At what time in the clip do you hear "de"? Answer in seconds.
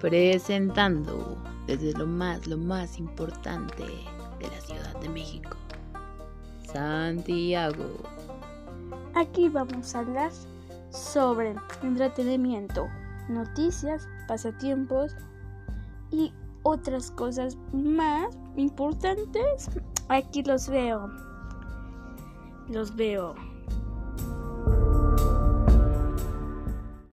3.84-4.48, 5.00-5.08